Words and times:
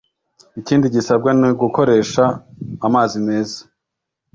Ikindi 0.59 0.85
gisabwa 0.95 1.29
ni 1.39 1.45
ugukoresha 1.51 2.25
amazi 2.87 3.17
meza 3.27 3.59